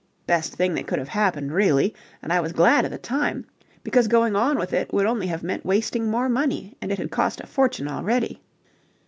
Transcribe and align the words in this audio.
Best 0.25 0.55
thing 0.55 0.73
that 0.73 0.87
could 0.87 0.97
have 0.97 1.09
happened, 1.09 1.51
really, 1.53 1.93
and 2.23 2.33
I 2.33 2.39
was 2.41 2.53
glad 2.53 2.85
at 2.85 2.89
the 2.89 2.97
time, 2.97 3.45
because 3.83 4.07
going 4.07 4.35
on 4.35 4.57
with 4.57 4.73
it 4.73 4.91
would 4.91 5.05
only 5.05 5.27
have 5.27 5.43
meant 5.43 5.63
wasting 5.63 6.09
more 6.09 6.27
money, 6.27 6.75
and 6.81 6.91
it 6.91 6.97
had 6.97 7.11
cost 7.11 7.39
a 7.39 7.45
fortune 7.45 7.87
already. 7.87 8.41